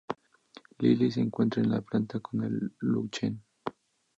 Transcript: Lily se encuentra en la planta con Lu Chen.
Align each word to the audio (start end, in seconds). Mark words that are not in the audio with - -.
Lily 0.79 1.11
se 1.11 1.21
encuentra 1.21 1.61
en 1.61 1.69
la 1.69 1.81
planta 1.81 2.19
con 2.21 2.73
Lu 2.79 3.07
Chen. 3.11 3.39